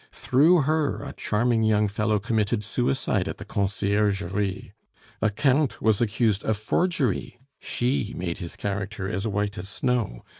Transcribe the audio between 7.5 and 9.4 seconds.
she made his character as